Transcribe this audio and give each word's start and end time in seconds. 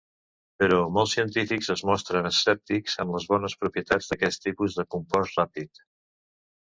Però 0.61 0.77
molts 0.93 1.11
científics 1.17 1.67
es 1.73 1.83
mostren 1.89 2.29
escèptics 2.29 2.97
amb 3.03 3.13
les 3.15 3.27
bones 3.33 3.55
propietats 3.65 4.09
d'aquest 4.13 4.43
tipus 4.47 4.79
de 4.81 4.87
compost 4.97 5.39
ràpid. 5.43 5.83